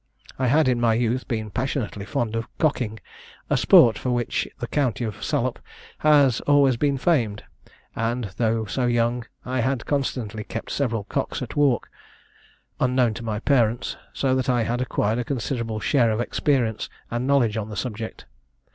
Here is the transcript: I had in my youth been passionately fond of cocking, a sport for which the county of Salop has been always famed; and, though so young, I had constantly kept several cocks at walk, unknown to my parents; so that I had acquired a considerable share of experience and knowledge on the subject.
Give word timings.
I 0.39 0.47
had 0.47 0.67
in 0.67 0.81
my 0.81 0.95
youth 0.95 1.27
been 1.27 1.51
passionately 1.51 2.05
fond 2.05 2.35
of 2.35 2.47
cocking, 2.57 2.99
a 3.51 3.55
sport 3.55 3.99
for 3.99 4.09
which 4.09 4.47
the 4.57 4.65
county 4.65 5.03
of 5.05 5.23
Salop 5.23 5.59
has 5.99 6.39
been 6.39 6.47
always 6.51 6.75
famed; 6.99 7.43
and, 7.95 8.23
though 8.37 8.65
so 8.65 8.87
young, 8.87 9.27
I 9.45 9.59
had 9.59 9.85
constantly 9.85 10.43
kept 10.43 10.71
several 10.71 11.03
cocks 11.03 11.43
at 11.43 11.55
walk, 11.55 11.87
unknown 12.79 13.13
to 13.13 13.23
my 13.23 13.41
parents; 13.41 13.95
so 14.11 14.33
that 14.33 14.49
I 14.49 14.63
had 14.63 14.81
acquired 14.81 15.19
a 15.19 15.23
considerable 15.23 15.79
share 15.79 16.09
of 16.09 16.19
experience 16.19 16.89
and 17.11 17.27
knowledge 17.27 17.55
on 17.55 17.69
the 17.69 17.77
subject. 17.77 18.25